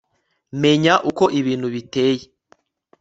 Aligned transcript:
Menya 0.61 0.93
uko 1.09 1.23
ibintu 1.39 1.67
biteye 1.73 2.25